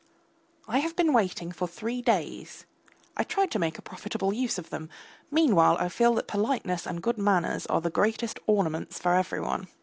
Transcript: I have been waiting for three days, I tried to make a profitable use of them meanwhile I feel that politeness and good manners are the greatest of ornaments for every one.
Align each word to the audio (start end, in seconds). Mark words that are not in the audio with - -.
I 0.67 0.79
have 0.79 0.95
been 0.95 1.13
waiting 1.13 1.51
for 1.51 1.67
three 1.67 2.01
days, 2.01 2.65
I 3.15 3.23
tried 3.23 3.51
to 3.51 3.59
make 3.59 3.77
a 3.77 3.83
profitable 3.83 4.33
use 4.33 4.57
of 4.57 4.71
them 4.71 4.89
meanwhile 5.29 5.77
I 5.79 5.89
feel 5.89 6.15
that 6.15 6.27
politeness 6.27 6.87
and 6.87 7.03
good 7.03 7.19
manners 7.19 7.67
are 7.67 7.81
the 7.81 7.91
greatest 7.91 8.39
of 8.39 8.43
ornaments 8.47 8.97
for 8.97 9.13
every 9.13 9.41
one. 9.41 9.67